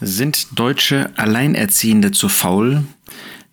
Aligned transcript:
Sind 0.00 0.58
Deutsche 0.58 1.10
Alleinerziehende 1.16 2.10
zu 2.10 2.28
faul? 2.30 2.84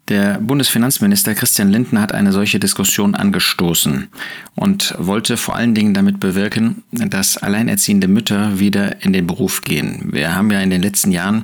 Der 0.07 0.39
Bundesfinanzminister 0.39 1.35
Christian 1.35 1.70
Lindner 1.70 2.00
hat 2.00 2.13
eine 2.13 2.31
solche 2.31 2.59
Diskussion 2.59 3.13
angestoßen 3.13 4.07
und 4.55 4.96
wollte 4.97 5.36
vor 5.36 5.57
allen 5.57 5.75
Dingen 5.75 5.94
damit 5.94 6.21
bewirken, 6.21 6.83
dass 6.91 7.36
alleinerziehende 7.36 8.07
Mütter 8.07 8.60
wieder 8.60 9.04
in 9.04 9.12
den 9.12 9.28
Beruf 9.28 9.65
gehen. 9.65 10.07
Wir 10.13 10.33
haben 10.33 10.49
ja 10.49 10.62
in 10.62 10.70
den 10.70 10.81
letzten 10.81 11.12
Jahren 11.12 11.44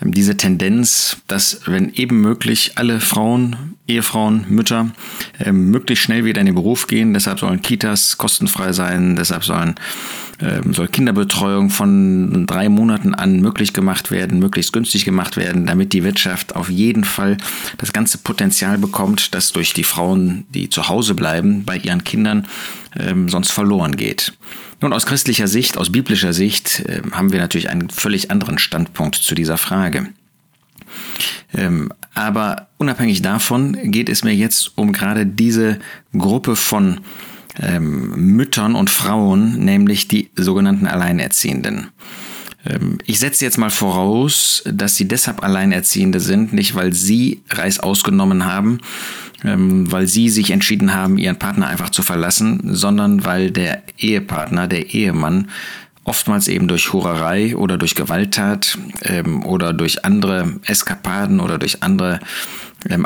diese 0.00 0.36
Tendenz, 0.36 1.18
dass 1.28 1.60
wenn 1.66 1.92
eben 1.94 2.20
möglich 2.20 2.72
alle 2.76 3.00
Frauen, 3.00 3.76
Ehefrauen, 3.86 4.46
Mütter 4.48 4.90
äh, 5.38 5.52
möglichst 5.52 6.04
schnell 6.04 6.24
wieder 6.24 6.40
in 6.40 6.46
den 6.46 6.54
Beruf 6.54 6.86
gehen. 6.86 7.14
Deshalb 7.14 7.38
sollen 7.38 7.62
Kitas 7.62 8.18
kostenfrei 8.18 8.72
sein, 8.72 9.14
deshalb 9.16 9.44
sollen 9.44 9.74
ähm, 10.40 10.74
soll 10.74 10.88
Kinderbetreuung 10.88 11.70
von 11.70 12.46
drei 12.46 12.68
Monaten 12.68 13.14
an 13.14 13.40
möglich 13.40 13.72
gemacht 13.72 14.10
werden, 14.10 14.40
möglichst 14.40 14.72
günstig 14.72 15.04
gemacht 15.04 15.36
werden, 15.36 15.66
damit 15.66 15.92
die 15.92 16.02
Wirtschaft 16.02 16.56
auf 16.56 16.70
jeden 16.70 17.04
Fall 17.04 17.36
das 17.78 17.92
ganze 17.92 18.18
Potenzial 18.18 18.78
bekommt, 18.78 19.34
das 19.34 19.52
durch 19.52 19.74
die 19.74 19.84
Frauen, 19.84 20.44
die 20.48 20.68
zu 20.68 20.88
Hause 20.88 21.14
bleiben, 21.14 21.64
bei 21.64 21.76
ihren 21.76 22.04
Kindern 22.04 22.48
ähm, 22.98 23.28
sonst 23.28 23.52
verloren 23.52 23.96
geht. 23.96 24.32
Nun, 24.80 24.92
aus 24.92 25.06
christlicher 25.06 25.48
Sicht, 25.48 25.78
aus 25.78 25.92
biblischer 25.92 26.32
Sicht 26.32 26.80
äh, 26.80 27.02
haben 27.12 27.32
wir 27.32 27.40
natürlich 27.40 27.70
einen 27.70 27.90
völlig 27.90 28.30
anderen 28.30 28.58
Standpunkt 28.58 29.16
zu 29.16 29.34
dieser 29.34 29.56
Frage. 29.56 30.08
Ähm, 31.52 31.92
aber 32.14 32.68
unabhängig 32.78 33.22
davon 33.22 33.90
geht 33.90 34.08
es 34.08 34.24
mir 34.24 34.34
jetzt 34.34 34.76
um 34.76 34.92
gerade 34.92 35.26
diese 35.26 35.78
Gruppe 36.16 36.56
von 36.56 37.00
ähm, 37.60 38.36
Müttern 38.36 38.74
und 38.74 38.90
Frauen, 38.90 39.64
nämlich 39.64 40.08
die 40.08 40.30
sogenannten 40.36 40.86
Alleinerziehenden. 40.86 41.90
Ähm, 42.66 42.98
ich 43.06 43.18
setze 43.18 43.44
jetzt 43.44 43.58
mal 43.58 43.70
voraus, 43.70 44.62
dass 44.66 44.96
sie 44.96 45.08
deshalb 45.08 45.42
Alleinerziehende 45.42 46.20
sind, 46.20 46.52
nicht 46.52 46.74
weil 46.74 46.92
sie 46.92 47.42
Reis 47.50 47.78
ausgenommen 47.80 48.44
haben, 48.46 48.78
ähm, 49.44 49.90
weil 49.90 50.06
sie 50.06 50.28
sich 50.28 50.50
entschieden 50.50 50.94
haben, 50.94 51.18
ihren 51.18 51.38
Partner 51.38 51.68
einfach 51.68 51.90
zu 51.90 52.02
verlassen, 52.02 52.60
sondern 52.74 53.24
weil 53.24 53.50
der 53.50 53.82
Ehepartner, 53.98 54.66
der 54.66 54.94
Ehemann, 54.94 55.50
oftmals 56.04 56.48
eben 56.48 56.68
durch 56.68 56.92
Hurerei 56.92 57.56
oder 57.56 57.78
durch 57.78 57.94
Gewalttat 57.94 58.78
ähm, 59.02 59.44
oder 59.44 59.72
durch 59.72 60.04
andere 60.04 60.60
Eskapaden 60.66 61.40
oder 61.40 61.58
durch 61.58 61.82
andere 61.82 62.20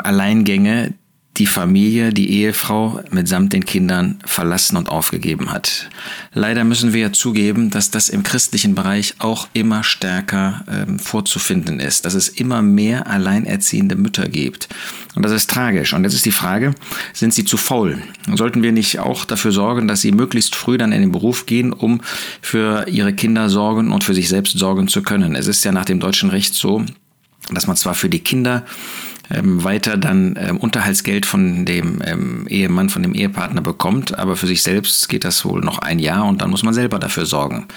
Alleingänge 0.03 0.93
die 1.39 1.47
Familie, 1.47 2.11
die 2.11 2.29
Ehefrau 2.31 3.01
mitsamt 3.11 3.53
den 3.53 3.65
Kindern 3.65 4.19
verlassen 4.25 4.75
und 4.75 4.89
aufgegeben 4.89 5.51
hat. 5.51 5.89
Leider 6.33 6.65
müssen 6.65 6.93
wir 6.93 6.99
ja 7.01 7.13
zugeben, 7.13 7.69
dass 7.69 7.91
das 7.91 8.09
im 8.09 8.23
christlichen 8.23 8.75
Bereich 8.75 9.15
auch 9.19 9.47
immer 9.53 9.83
stärker 9.85 10.65
ähm, 10.69 10.99
vorzufinden 10.99 11.79
ist, 11.79 12.05
dass 12.05 12.13
es 12.13 12.27
immer 12.27 12.61
mehr 12.61 13.07
alleinerziehende 13.07 13.95
Mütter 13.95 14.27
gibt. 14.27 14.67
Und 15.15 15.23
das 15.23 15.31
ist 15.31 15.49
tragisch. 15.49 15.93
Und 15.93 16.03
jetzt 16.03 16.13
ist 16.13 16.25
die 16.25 16.31
Frage, 16.31 16.75
sind 17.13 17.33
sie 17.33 17.45
zu 17.45 17.55
faul? 17.55 18.01
Sollten 18.35 18.61
wir 18.61 18.73
nicht 18.73 18.99
auch 18.99 19.23
dafür 19.23 19.53
sorgen, 19.53 19.87
dass 19.87 20.01
sie 20.01 20.11
möglichst 20.11 20.55
früh 20.55 20.77
dann 20.77 20.91
in 20.91 21.01
den 21.01 21.11
Beruf 21.13 21.45
gehen, 21.45 21.71
um 21.71 22.01
für 22.41 22.85
ihre 22.89 23.13
Kinder 23.13 23.49
sorgen 23.49 23.93
und 23.93 24.03
für 24.03 24.13
sich 24.13 24.27
selbst 24.27 24.59
sorgen 24.59 24.89
zu 24.89 25.01
können? 25.03 25.35
Es 25.35 25.47
ist 25.47 25.63
ja 25.63 25.71
nach 25.71 25.85
dem 25.85 26.01
deutschen 26.01 26.29
Recht 26.29 26.53
so, 26.53 26.85
dass 27.51 27.65
man 27.65 27.77
zwar 27.77 27.95
für 27.95 28.09
die 28.09 28.19
Kinder 28.19 28.65
ähm, 29.31 29.63
weiter 29.63 29.97
dann 29.97 30.35
ähm, 30.39 30.57
Unterhaltsgeld 30.57 31.25
von 31.25 31.65
dem 31.65 32.01
ähm, 32.03 32.47
Ehemann, 32.47 32.89
von 32.89 33.03
dem 33.03 33.13
Ehepartner 33.13 33.61
bekommt, 33.61 34.17
aber 34.17 34.35
für 34.35 34.47
sich 34.47 34.63
selbst 34.63 35.09
geht 35.09 35.23
das 35.23 35.45
wohl 35.45 35.61
noch 35.61 35.79
ein 35.79 35.99
Jahr 35.99 36.25
und 36.25 36.41
dann 36.41 36.49
muss 36.49 36.63
man 36.63 36.73
selber 36.73 36.99
dafür 36.99 37.25
sorgen. 37.25 37.67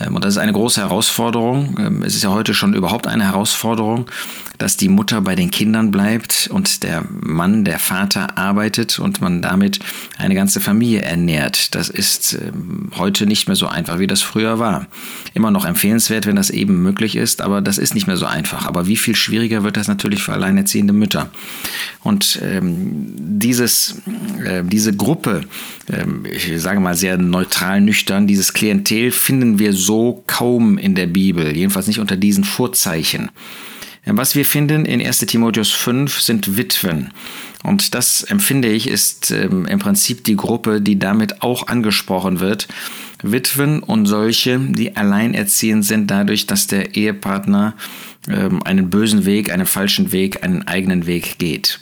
Ähm, 0.00 0.14
und 0.14 0.24
das 0.24 0.34
ist 0.34 0.38
eine 0.38 0.52
große 0.52 0.80
Herausforderung. 0.80 1.76
Ähm, 1.78 2.02
es 2.02 2.14
ist 2.14 2.24
ja 2.24 2.30
heute 2.30 2.54
schon 2.54 2.74
überhaupt 2.74 3.06
eine 3.06 3.24
Herausforderung, 3.24 4.06
dass 4.58 4.76
die 4.76 4.88
Mutter 4.88 5.20
bei 5.20 5.34
den 5.34 5.50
Kindern 5.50 5.90
bleibt 5.90 6.48
und 6.52 6.82
der 6.82 7.04
Mann, 7.08 7.64
der 7.64 7.78
Vater 7.78 8.36
arbeitet 8.38 8.98
und 8.98 9.20
man 9.20 9.42
damit 9.42 9.80
eine 10.18 10.34
ganze 10.34 10.60
Familie 10.60 11.02
ernährt. 11.02 11.74
Das 11.74 11.88
ist 11.88 12.34
ähm, 12.34 12.90
heute 12.96 13.26
nicht 13.26 13.46
mehr 13.46 13.56
so 13.56 13.68
einfach, 13.68 13.98
wie 13.98 14.06
das 14.06 14.22
früher 14.22 14.58
war. 14.58 14.86
Immer 15.34 15.50
noch 15.50 15.64
empfehlenswert, 15.64 16.26
wenn 16.26 16.36
das 16.36 16.50
eben 16.50 16.82
möglich 16.82 17.14
ist, 17.16 17.42
aber 17.42 17.60
das 17.60 17.78
ist 17.78 17.94
nicht 17.94 18.06
mehr 18.06 18.16
so 18.16 18.26
einfach. 18.26 18.66
Aber 18.66 18.86
wie 18.86 18.96
viel 18.96 19.14
schwieriger 19.14 19.62
wird 19.62 19.76
das 19.76 19.88
natürlich 19.88 20.22
für 20.22 20.32
alleinerziehende 20.32 20.95
Mütter? 20.96 21.30
Und 22.02 22.40
ähm, 22.42 23.14
dieses, 23.16 24.02
äh, 24.44 24.62
diese 24.64 24.94
Gruppe, 24.94 25.42
ähm, 25.92 26.24
ich 26.30 26.60
sage 26.60 26.80
mal 26.80 26.94
sehr 26.94 27.18
neutral, 27.18 27.80
nüchtern, 27.80 28.26
dieses 28.26 28.52
Klientel 28.52 29.10
finden 29.12 29.58
wir 29.58 29.72
so 29.72 30.22
kaum 30.26 30.78
in 30.78 30.94
der 30.94 31.06
Bibel, 31.06 31.56
jedenfalls 31.56 31.86
nicht 31.86 32.00
unter 32.00 32.16
diesen 32.16 32.44
Vorzeichen. 32.44 33.30
Was 34.08 34.36
wir 34.36 34.44
finden 34.44 34.84
in 34.84 35.04
1 35.04 35.18
Timotheus 35.26 35.72
5 35.72 36.20
sind 36.20 36.56
Witwen. 36.56 37.12
Und 37.64 37.96
das 37.96 38.22
empfinde 38.22 38.68
ich 38.68 38.86
ist 38.88 39.32
ähm, 39.32 39.66
im 39.66 39.80
Prinzip 39.80 40.22
die 40.22 40.36
Gruppe, 40.36 40.80
die 40.80 40.96
damit 40.96 41.42
auch 41.42 41.66
angesprochen 41.66 42.38
wird. 42.38 42.68
Witwen 43.32 43.82
und 43.82 44.06
solche, 44.06 44.58
die 44.58 44.96
alleinerziehend 44.96 45.84
sind 45.84 46.10
dadurch, 46.10 46.46
dass 46.46 46.66
der 46.66 46.94
Ehepartner 46.94 47.74
ähm, 48.28 48.62
einen 48.62 48.90
bösen 48.90 49.24
Weg, 49.24 49.52
einen 49.52 49.66
falschen 49.66 50.12
Weg, 50.12 50.42
einen 50.42 50.66
eigenen 50.66 51.06
Weg 51.06 51.38
geht. 51.38 51.80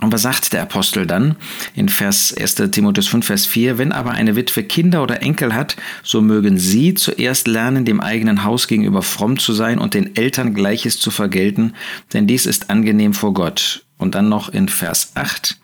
Und 0.00 0.12
was 0.12 0.22
sagt 0.22 0.52
der 0.52 0.62
Apostel 0.62 1.06
dann 1.06 1.36
in 1.74 1.88
Vers 1.88 2.34
1. 2.36 2.56
Timotheus 2.72 3.06
5, 3.06 3.24
Vers 3.24 3.46
4? 3.46 3.78
Wenn 3.78 3.92
aber 3.92 4.10
eine 4.10 4.34
Witwe 4.34 4.64
Kinder 4.64 5.02
oder 5.02 5.22
Enkel 5.22 5.54
hat, 5.54 5.76
so 6.02 6.20
mögen 6.20 6.58
sie 6.58 6.94
zuerst 6.94 7.46
lernen, 7.46 7.84
dem 7.84 8.00
eigenen 8.00 8.42
Haus 8.42 8.66
gegenüber 8.66 9.02
fromm 9.02 9.38
zu 9.38 9.52
sein 9.52 9.78
und 9.78 9.94
den 9.94 10.16
Eltern 10.16 10.54
Gleiches 10.54 10.98
zu 10.98 11.12
vergelten, 11.12 11.74
denn 12.12 12.26
dies 12.26 12.46
ist 12.46 12.68
angenehm 12.68 13.14
vor 13.14 13.32
Gott. 13.32 13.84
Und 13.96 14.16
dann 14.16 14.28
noch 14.28 14.48
in 14.48 14.68
Vers 14.68 15.12
8. 15.14 15.58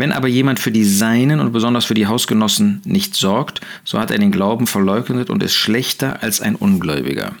Wenn 0.00 0.12
aber 0.12 0.28
jemand 0.28 0.58
für 0.60 0.70
die 0.70 0.86
Seinen 0.86 1.40
und 1.40 1.52
besonders 1.52 1.84
für 1.84 1.92
die 1.92 2.06
Hausgenossen 2.06 2.80
nicht 2.86 3.14
sorgt, 3.14 3.60
so 3.84 3.98
hat 3.98 4.10
er 4.10 4.16
den 4.16 4.32
Glauben 4.32 4.66
verleugnet 4.66 5.28
und 5.28 5.42
ist 5.42 5.54
schlechter 5.54 6.22
als 6.22 6.40
ein 6.40 6.56
Ungläubiger. 6.56 7.32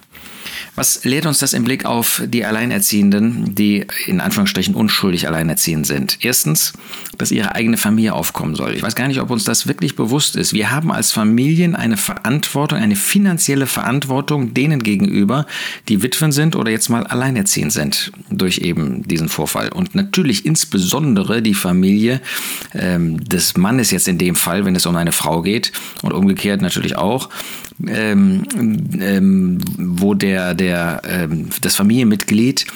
Was 0.80 1.04
lehrt 1.04 1.26
uns 1.26 1.40
das 1.40 1.52
im 1.52 1.64
Blick 1.64 1.84
auf 1.84 2.22
die 2.26 2.46
Alleinerziehenden, 2.46 3.54
die 3.54 3.84
in 4.06 4.18
Anführungsstrichen 4.18 4.74
unschuldig 4.74 5.28
alleinerziehend 5.28 5.86
sind? 5.86 6.16
Erstens, 6.22 6.72
dass 7.18 7.32
ihre 7.32 7.54
eigene 7.54 7.76
Familie 7.76 8.14
aufkommen 8.14 8.54
soll. 8.54 8.72
Ich 8.76 8.82
weiß 8.82 8.94
gar 8.94 9.06
nicht, 9.06 9.20
ob 9.20 9.28
uns 9.28 9.44
das 9.44 9.66
wirklich 9.66 9.94
bewusst 9.94 10.36
ist. 10.36 10.54
Wir 10.54 10.70
haben 10.70 10.90
als 10.90 11.12
Familien 11.12 11.76
eine 11.76 11.98
Verantwortung, 11.98 12.78
eine 12.78 12.96
finanzielle 12.96 13.66
Verantwortung 13.66 14.54
denen 14.54 14.82
gegenüber, 14.82 15.44
die 15.90 16.02
Witwen 16.02 16.32
sind 16.32 16.56
oder 16.56 16.70
jetzt 16.70 16.88
mal 16.88 17.06
alleinerziehend 17.06 17.74
sind 17.74 18.10
durch 18.30 18.60
eben 18.60 19.06
diesen 19.06 19.28
Vorfall. 19.28 19.68
Und 19.68 19.94
natürlich 19.94 20.46
insbesondere 20.46 21.42
die 21.42 21.52
Familie 21.52 22.22
ähm, 22.72 23.22
des 23.22 23.54
Mannes 23.54 23.90
jetzt 23.90 24.08
in 24.08 24.16
dem 24.16 24.34
Fall, 24.34 24.64
wenn 24.64 24.74
es 24.74 24.86
um 24.86 24.96
eine 24.96 25.12
Frau 25.12 25.42
geht 25.42 25.72
und 26.00 26.14
umgekehrt 26.14 26.62
natürlich 26.62 26.96
auch, 26.96 27.28
ähm, 27.88 28.42
ähm, 29.00 29.58
wo 29.78 30.14
der, 30.14 30.54
der, 30.54 31.02
ähm, 31.08 31.48
das 31.60 31.76
Familienmitglied 31.76 32.66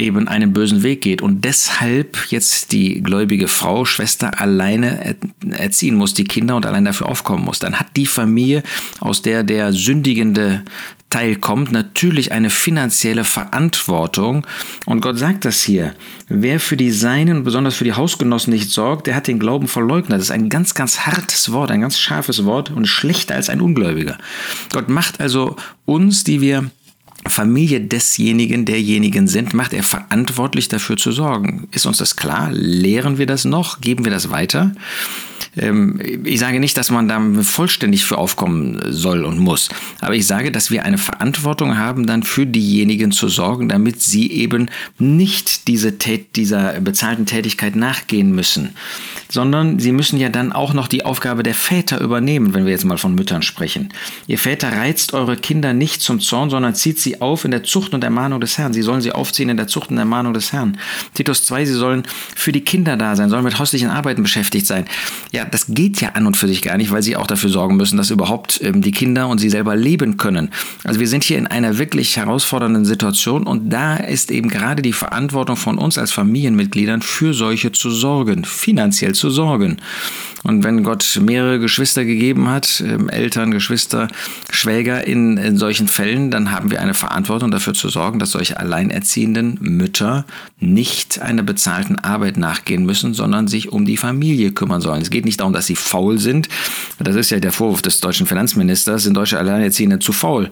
eben 0.00 0.28
einen 0.28 0.52
bösen 0.52 0.82
Weg 0.82 1.02
geht 1.02 1.22
und 1.22 1.44
deshalb 1.44 2.26
jetzt 2.30 2.72
die 2.72 3.02
gläubige 3.02 3.48
Frau, 3.48 3.84
Schwester 3.84 4.40
alleine 4.40 5.16
erziehen 5.50 5.94
muss, 5.94 6.14
die 6.14 6.24
Kinder 6.24 6.56
und 6.56 6.66
allein 6.66 6.84
dafür 6.84 7.08
aufkommen 7.08 7.44
muss. 7.44 7.58
Dann 7.58 7.78
hat 7.78 7.96
die 7.96 8.06
Familie, 8.06 8.62
aus 9.00 9.22
der 9.22 9.44
der 9.44 9.72
sündigende 9.72 10.62
Teil 11.10 11.36
kommt, 11.36 11.72
natürlich 11.72 12.30
eine 12.30 12.50
finanzielle 12.50 13.24
Verantwortung. 13.24 14.46
Und 14.86 15.00
Gott 15.00 15.18
sagt 15.18 15.44
das 15.44 15.60
hier. 15.60 15.94
Wer 16.28 16.60
für 16.60 16.76
die 16.76 16.92
Seinen 16.92 17.38
und 17.38 17.44
besonders 17.44 17.74
für 17.74 17.84
die 17.84 17.94
Hausgenossen 17.94 18.52
nicht 18.52 18.70
sorgt, 18.70 19.08
der 19.08 19.16
hat 19.16 19.26
den 19.26 19.40
Glauben 19.40 19.66
verleugnet. 19.66 20.18
Das 20.18 20.26
ist 20.26 20.30
ein 20.30 20.48
ganz, 20.48 20.74
ganz 20.74 21.00
hartes 21.00 21.50
Wort, 21.50 21.72
ein 21.72 21.80
ganz 21.80 21.98
scharfes 21.98 22.44
Wort 22.44 22.70
und 22.70 22.86
schlechter 22.86 23.34
als 23.34 23.50
ein 23.50 23.60
Ungläubiger. 23.60 24.18
Gott 24.72 24.88
macht 24.88 25.20
also 25.20 25.56
uns, 25.84 26.22
die 26.22 26.40
wir 26.40 26.70
Familie 27.26 27.80
desjenigen, 27.80 28.64
derjenigen 28.64 29.28
sind, 29.28 29.52
macht 29.52 29.72
er 29.72 29.82
verantwortlich 29.82 30.68
dafür 30.68 30.96
zu 30.96 31.12
sorgen. 31.12 31.68
Ist 31.70 31.86
uns 31.86 31.98
das 31.98 32.16
klar? 32.16 32.50
Lehren 32.50 33.18
wir 33.18 33.26
das 33.26 33.44
noch? 33.44 33.80
Geben 33.80 34.04
wir 34.04 34.12
das 34.12 34.30
weiter? 34.30 34.72
Ähm, 35.56 36.00
ich 36.24 36.38
sage 36.38 36.60
nicht, 36.60 36.76
dass 36.76 36.90
man 36.90 37.08
da 37.08 37.20
vollständig 37.42 38.04
für 38.04 38.18
aufkommen 38.18 38.80
soll 38.88 39.24
und 39.24 39.38
muss, 39.38 39.68
aber 40.00 40.14
ich 40.14 40.26
sage, 40.26 40.52
dass 40.52 40.70
wir 40.70 40.84
eine 40.84 40.98
Verantwortung 40.98 41.76
haben, 41.76 42.06
dann 42.06 42.22
für 42.22 42.46
diejenigen 42.46 43.10
zu 43.10 43.28
sorgen, 43.28 43.68
damit 43.68 44.00
sie 44.00 44.30
eben 44.30 44.70
nicht 44.98 45.66
diese 45.68 45.98
Tät 45.98 46.36
dieser 46.36 46.80
bezahlten 46.80 47.26
Tätigkeit 47.26 47.74
nachgehen 47.76 48.32
müssen, 48.32 48.70
sondern 49.28 49.78
sie 49.78 49.92
müssen 49.92 50.18
ja 50.18 50.28
dann 50.28 50.52
auch 50.52 50.72
noch 50.72 50.88
die 50.88 51.04
Aufgabe 51.04 51.42
der 51.42 51.54
Väter 51.54 52.00
übernehmen, 52.00 52.54
wenn 52.54 52.64
wir 52.64 52.72
jetzt 52.72 52.84
mal 52.84 52.98
von 52.98 53.14
Müttern 53.14 53.42
sprechen. 53.42 53.92
Ihr 54.26 54.38
Väter 54.38 54.72
reizt 54.72 55.14
eure 55.14 55.36
Kinder 55.36 55.72
nicht 55.72 56.00
zum 56.00 56.20
Zorn, 56.20 56.50
sondern 56.50 56.74
zieht 56.74 56.98
sie 56.98 57.20
auf 57.20 57.44
in 57.44 57.50
der 57.50 57.64
Zucht 57.64 57.94
und 57.94 58.04
Ermahnung 58.04 58.40
des 58.40 58.58
Herrn. 58.58 58.72
Sie 58.72 58.82
sollen 58.82 59.00
sie 59.00 59.12
aufziehen 59.12 59.48
in 59.48 59.56
der 59.56 59.66
Zucht 59.66 59.90
und 59.90 59.98
Ermahnung 59.98 60.32
des 60.32 60.52
Herrn. 60.52 60.78
Titus 61.14 61.44
2, 61.44 61.64
sie 61.64 61.74
sollen 61.74 62.04
für 62.34 62.52
die 62.52 62.62
Kinder 62.62 62.96
da 62.96 63.16
sein, 63.16 63.30
sollen 63.30 63.44
mit 63.44 63.58
häuslichen 63.58 63.88
Arbeiten 63.88 64.22
beschäftigt 64.22 64.66
sein. 64.66 64.86
Ja, 65.32 65.39
ja, 65.40 65.46
das 65.50 65.66
geht 65.68 66.00
ja 66.02 66.10
an 66.10 66.26
und 66.26 66.36
für 66.36 66.48
sich 66.48 66.60
gar 66.60 66.76
nicht, 66.76 66.90
weil 66.90 67.02
sie 67.02 67.16
auch 67.16 67.26
dafür 67.26 67.48
sorgen 67.48 67.76
müssen, 67.76 67.96
dass 67.96 68.10
überhaupt 68.10 68.60
ähm, 68.62 68.82
die 68.82 68.90
Kinder 68.90 69.28
und 69.28 69.38
sie 69.38 69.48
selber 69.48 69.74
leben 69.74 70.18
können. 70.18 70.50
Also 70.84 71.00
wir 71.00 71.08
sind 71.08 71.24
hier 71.24 71.38
in 71.38 71.46
einer 71.46 71.78
wirklich 71.78 72.16
herausfordernden 72.16 72.84
Situation 72.84 73.44
und 73.44 73.70
da 73.70 73.96
ist 73.96 74.30
eben 74.30 74.50
gerade 74.50 74.82
die 74.82 74.92
Verantwortung 74.92 75.56
von 75.56 75.78
uns 75.78 75.96
als 75.96 76.12
Familienmitgliedern 76.12 77.00
für 77.00 77.32
solche 77.32 77.72
zu 77.72 77.90
sorgen, 77.90 78.44
finanziell 78.44 79.14
zu 79.14 79.30
sorgen. 79.30 79.78
Und 80.42 80.64
wenn 80.64 80.84
Gott 80.84 81.20
mehrere 81.22 81.58
Geschwister 81.58 82.04
gegeben 82.04 82.48
hat, 82.48 82.82
ähm, 82.86 83.10
Eltern, 83.10 83.50
Geschwister, 83.50 84.08
Schwäger 84.50 85.06
in, 85.06 85.36
in 85.36 85.58
solchen 85.58 85.86
Fällen, 85.86 86.30
dann 86.30 86.50
haben 86.50 86.70
wir 86.70 86.80
eine 86.80 86.94
Verantwortung 86.94 87.50
dafür 87.50 87.74
zu 87.74 87.88
sorgen, 87.90 88.18
dass 88.18 88.30
solche 88.30 88.58
alleinerziehenden 88.58 89.58
Mütter 89.60 90.24
nicht 90.58 91.20
einer 91.20 91.42
bezahlten 91.42 91.98
Arbeit 91.98 92.38
nachgehen 92.38 92.86
müssen, 92.86 93.12
sondern 93.12 93.48
sich 93.48 93.70
um 93.70 93.84
die 93.84 93.98
Familie 93.98 94.52
kümmern 94.52 94.80
sollen. 94.80 95.02
Es 95.02 95.10
geht 95.10 95.26
nicht 95.26 95.29
darum, 95.36 95.52
dass 95.52 95.66
sie 95.66 95.76
faul 95.76 96.18
sind. 96.18 96.48
Das 96.98 97.16
ist 97.16 97.30
ja 97.30 97.40
der 97.40 97.52
Vorwurf 97.52 97.82
des 97.82 98.00
deutschen 98.00 98.26
Finanzministers, 98.26 99.04
sind 99.04 99.14
deutsche 99.14 99.38
Alleinerziehende 99.38 99.98
zu 99.98 100.12
faul. 100.12 100.50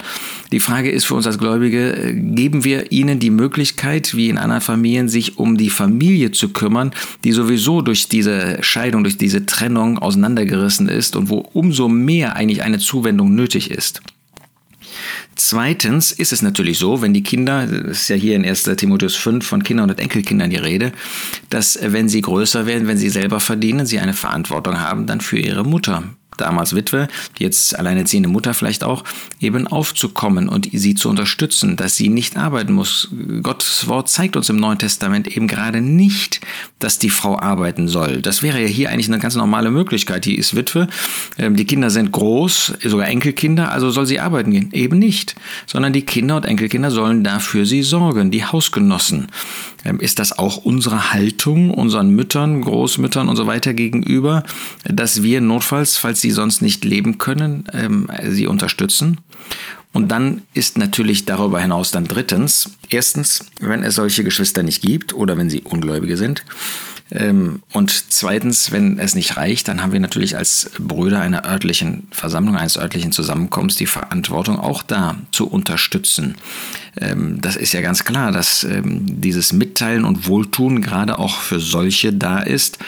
Die 0.53 0.61
Frage 0.61 0.91
ist 0.91 1.07
für 1.07 1.15
uns 1.15 1.27
als 1.27 1.39
Gläubige, 1.39 2.15
geben 2.15 2.65
wir 2.65 2.93
ihnen 2.93 3.19
die 3.19 3.31
Möglichkeit, 3.31 4.15
wie 4.15 4.29
in 4.29 4.39
anderen 4.39 4.63
Familien, 4.63 5.09
sich 5.09 5.39
um 5.39 5.57
die 5.57 5.71
Familie 5.71 6.31
zu 6.33 6.51
kümmern, 6.51 6.93
die 7.25 7.33
sowieso 7.33 7.83
durch 7.83 8.09
diese 8.09 8.59
Scheidung, 8.63 9.03
durch 9.03 9.19
diese 9.19 9.47
Trennung 9.47 9.99
auseinandergerissen 9.99 10.89
ist 10.89 11.17
und 11.17 11.29
wo 11.29 11.39
umso 11.53 11.89
mehr 11.89 12.37
eigentlich 12.37 12.63
eine 12.63 12.79
Zuwendung 12.79 13.35
nötig 13.35 13.71
ist. 13.71 14.03
Zweitens 15.41 16.11
ist 16.11 16.33
es 16.33 16.43
natürlich 16.43 16.81
so, 16.81 17.01
wenn 17.01 17.15
die 17.15 17.23
Kinder, 17.23 17.65
das 17.65 18.03
ist 18.03 18.09
ja 18.09 18.17
hier 18.17 18.35
in 18.35 18.45
1. 18.45 18.65
Timotheus 18.77 19.15
5 19.15 19.47
von 19.47 19.63
Kindern 19.63 19.89
und 19.89 20.01
Enkelkindern 20.01 20.51
die 20.51 20.57
Rede, 20.57 20.91
dass 21.49 21.79
wenn 21.81 22.09
sie 22.09 22.23
größer 22.23 22.67
werden, 22.67 22.89
wenn 22.89 22.99
sie 22.99 23.09
selber 23.09 23.39
verdienen, 23.39 23.87
sie 23.87 24.01
eine 24.01 24.15
Verantwortung 24.15 24.81
haben 24.81 25.07
dann 25.07 25.21
für 25.21 25.39
ihre 25.39 25.63
Mutter 25.63 26.03
damals 26.41 26.75
Witwe, 26.75 27.09
jetzt 27.39 27.79
alleinerziehende 27.79 28.29
Mutter 28.29 28.55
vielleicht 28.55 28.85
auch, 28.85 29.05
eben 29.41 29.67
aufzukommen 29.67 30.49
und 30.49 30.69
sie 30.73 30.95
zu 30.95 31.09
unterstützen, 31.09 31.77
dass 31.77 31.97
sie 31.97 32.09
nicht 32.09 32.37
arbeiten 32.37 32.73
muss. 32.73 33.09
Gottes 33.43 33.87
Wort 33.89 34.09
zeigt 34.09 34.37
uns 34.37 34.49
im 34.49 34.57
Neuen 34.57 34.79
Testament 34.79 35.27
eben 35.29 35.49
gerade 35.49 35.81
nicht, 35.81 36.41
dass 36.79 36.99
die 36.99 37.11
Frau 37.11 37.39
arbeiten 37.39 37.89
soll. 37.89 38.23
Das 38.23 38.43
wäre 38.43 38.61
ja 38.61 38.67
hier 38.67 38.91
eigentlich 38.91 39.09
eine 39.09 39.19
ganz 39.19 39.35
normale 39.35 39.71
Möglichkeit. 39.71 40.25
Die 40.25 40.37
ist 40.37 40.55
Witwe, 40.55 40.89
ähm, 41.39 41.57
die 41.57 41.65
Kinder 41.65 41.91
sind 41.91 42.13
groß, 42.13 42.75
sogar 42.85 43.09
Enkelkinder, 43.09 43.73
also 43.73 43.91
soll 43.91 44.07
sie 44.07 44.21
arbeiten 44.21 44.51
gehen. 44.51 44.71
Eben 44.73 44.99
nicht, 44.99 45.37
sondern 45.67 45.93
die 45.93 46.03
Kinder 46.03 46.37
und 46.37 46.47
Enkelkinder 46.47 46.91
sollen 46.91 47.25
dafür 47.25 47.67
sie 47.67 47.83
sorgen, 47.83 48.31
die 48.31 48.45
Hausgenossen. 48.45 49.29
Ähm, 49.85 50.01
ist 50.01 50.19
das 50.19 50.39
auch 50.39 50.59
unsere 50.59 51.13
Haltung 51.13 51.71
unseren 51.71 52.11
Müttern, 52.11 52.63
Großmüttern 52.63 53.29
und 53.29 53.37
so 53.37 53.47
weiter 53.47 53.75
gegenüber, 53.75 54.43
dass 54.85 55.23
wir 55.23 55.41
notfalls, 55.41 55.97
falls 55.97 56.21
sie 56.21 56.28
sonst 56.31 56.63
nicht 56.63 56.85
leben 56.85 57.19
können, 57.19 57.65
ähm, 57.73 58.09
sie 58.29 58.47
unterstützen? 58.47 59.19
Und 59.93 60.09
dann 60.09 60.43
ist 60.55 60.77
natürlich 60.79 61.25
darüber 61.25 61.61
hinaus 61.61 61.91
dann 61.91 62.05
drittens, 62.05 62.71
erstens, 62.91 63.47
wenn 63.61 63.83
es 63.83 63.95
solche 63.95 64.23
Geschwister 64.23 64.63
nicht 64.63 64.83
gibt 64.83 65.15
oder 65.15 65.39
wenn 65.39 65.49
sie 65.49 65.63
Ungläubige 65.63 66.17
sind, 66.17 66.45
ähm, 67.11 67.63
und 67.73 67.91
zweitens, 67.91 68.71
wenn 68.71 68.99
es 68.99 69.15
nicht 69.15 69.37
reicht, 69.37 69.69
dann 69.69 69.83
haben 69.83 69.93
wir 69.93 70.01
natürlich 70.01 70.37
als 70.37 70.71
Brüder 70.79 71.21
einer 71.21 71.47
örtlichen 71.47 72.07
Versammlung, 72.11 72.57
eines 72.57 72.77
örtlichen 72.77 73.13
Zusammenkommens 73.13 73.77
die 73.77 73.87
Verantwortung, 73.87 74.59
auch 74.59 74.83
da 74.83 75.17
zu 75.33 75.49
unterstützen. 75.49 76.35
Ähm, 77.01 77.41
das 77.41 77.57
ist 77.57 77.73
ja 77.73 77.81
ganz 77.81 78.05
klar, 78.05 78.31
dass 78.31 78.63
ähm, 78.65 79.21
dieses 79.21 79.55
Mitteilen 79.55 80.05
und 80.05 80.27
Wohltun 80.27 80.83
gerade 80.83 81.19
auch 81.19 81.41
für 81.41 81.61
solche 81.61 82.13
da 82.13 82.41
ist, 82.41 82.79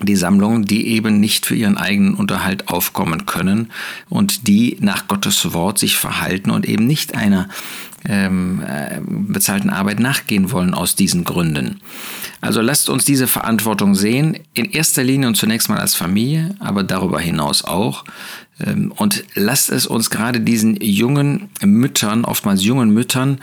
die 0.00 0.16
Sammlungen, 0.16 0.64
die 0.64 0.88
eben 0.88 1.20
nicht 1.20 1.46
für 1.46 1.54
ihren 1.54 1.76
eigenen 1.76 2.14
Unterhalt 2.14 2.68
aufkommen 2.68 3.26
können 3.26 3.70
und 4.08 4.48
die 4.48 4.76
nach 4.80 5.08
Gottes 5.08 5.52
Wort 5.52 5.78
sich 5.78 5.96
verhalten 5.96 6.50
und 6.50 6.66
eben 6.66 6.86
nicht 6.86 7.14
einer 7.14 7.48
ähm, 8.08 8.62
äh, 8.66 9.00
bezahlten 9.06 9.70
Arbeit 9.70 10.00
nachgehen 10.00 10.50
wollen 10.50 10.74
aus 10.74 10.96
diesen 10.96 11.24
Gründen. 11.24 11.80
Also 12.40 12.60
lasst 12.60 12.88
uns 12.88 13.04
diese 13.04 13.26
Verantwortung 13.26 13.94
sehen, 13.94 14.38
in 14.54 14.70
erster 14.70 15.04
Linie 15.04 15.28
und 15.28 15.36
zunächst 15.36 15.68
mal 15.68 15.78
als 15.78 15.94
Familie, 15.94 16.54
aber 16.58 16.82
darüber 16.82 17.20
hinaus 17.20 17.64
auch. 17.64 18.04
Ähm, 18.60 18.92
und 18.96 19.24
lasst 19.34 19.70
es 19.70 19.86
uns 19.86 20.10
gerade 20.10 20.40
diesen 20.40 20.76
jungen 20.80 21.50
Müttern, 21.64 22.24
oftmals 22.24 22.64
jungen 22.64 22.90
Müttern, 22.90 23.38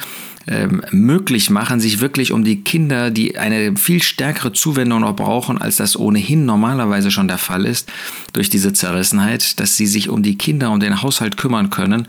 ähm, 0.47 0.81
möglich 0.91 1.49
machen, 1.49 1.79
sich 1.79 2.01
wirklich 2.01 2.31
um 2.31 2.43
die 2.43 2.63
Kinder, 2.63 3.11
die 3.11 3.37
eine 3.37 3.77
viel 3.77 4.01
stärkere 4.01 4.51
Zuwendung 4.51 5.01
noch 5.01 5.15
brauchen, 5.15 5.59
als 5.59 5.75
das 5.75 5.95
ohnehin 5.95 6.45
normalerweise 6.45 7.11
schon 7.11 7.27
der 7.27 7.37
Fall 7.37 7.65
ist, 7.65 7.91
durch 8.33 8.49
diese 8.49 8.73
Zerrissenheit, 8.73 9.59
dass 9.59 9.77
sie 9.77 9.85
sich 9.85 10.09
um 10.09 10.23
die 10.23 10.37
Kinder, 10.37 10.71
um 10.71 10.79
den 10.79 11.01
Haushalt 11.01 11.37
kümmern 11.37 11.69
können. 11.69 12.07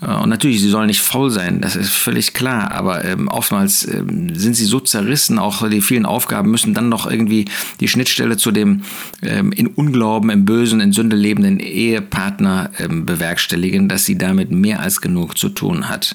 Äh, 0.00 0.14
und 0.14 0.28
natürlich, 0.28 0.60
sie 0.60 0.68
sollen 0.68 0.86
nicht 0.86 1.00
faul 1.00 1.30
sein, 1.30 1.60
das 1.60 1.76
ist 1.76 1.92
völlig 1.92 2.34
klar, 2.34 2.72
aber 2.72 3.04
ähm, 3.04 3.28
oftmals 3.28 3.86
ähm, 3.86 4.34
sind 4.34 4.54
sie 4.54 4.64
so 4.64 4.80
zerrissen, 4.80 5.38
auch 5.38 5.68
die 5.68 5.80
vielen 5.80 6.06
Aufgaben 6.06 6.50
müssen 6.50 6.74
dann 6.74 6.88
noch 6.88 7.10
irgendwie 7.10 7.46
die 7.80 7.88
Schnittstelle 7.88 8.36
zu 8.36 8.50
dem 8.50 8.82
ähm, 9.22 9.52
in 9.52 9.66
Unglauben, 9.66 10.30
im 10.30 10.44
Bösen, 10.44 10.80
in 10.80 10.92
Sünde 10.92 11.16
lebenden 11.16 11.60
Ehepartner 11.60 12.70
ähm, 12.78 13.06
bewerkstelligen, 13.06 13.88
dass 13.88 14.04
sie 14.04 14.18
damit 14.18 14.50
mehr 14.50 14.80
als 14.80 15.00
genug 15.00 15.38
zu 15.38 15.48
tun 15.48 15.88
hat. 15.88 16.14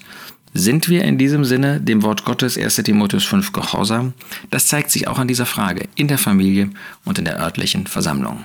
Sind 0.54 0.90
wir 0.90 1.06
in 1.06 1.18
diesem 1.18 1.46
Sinne 1.46 1.80
dem 1.80 2.04
Wort 2.04 2.26
Gottes 2.26 2.58
1 2.58 2.76
Timotheus 2.76 3.24
5 3.24 3.54
gehorsam? 3.54 4.14
Das 4.50 4.68
zeigt 4.68 4.92
sich 4.92 5.08
auch 5.08 5.18
an 5.18 5.30
dieser 5.30 5.46
Frage 5.46 5.88
in 5.96 6.10
der 6.10 6.18
Familie 6.18 6.72
und 7.06 7.18
in 7.20 7.26
der 7.26 7.40
örtlichen 7.40 7.88
Versammlung. 7.88 8.44